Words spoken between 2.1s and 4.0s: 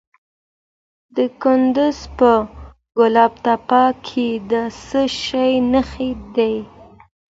په ګل تپه